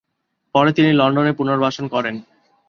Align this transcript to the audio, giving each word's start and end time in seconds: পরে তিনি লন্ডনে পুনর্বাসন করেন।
পরে 0.55 0.71
তিনি 0.73 0.89
লন্ডনে 0.93 1.31
পুনর্বাসন 1.33 1.85
করেন। 1.87 2.15